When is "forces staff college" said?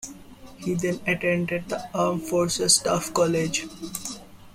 2.23-3.67